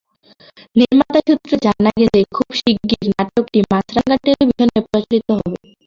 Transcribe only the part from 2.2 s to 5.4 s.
খুব শিগগির নাটকটি মাছরাঙা টেলিভিশনে প্রচারিত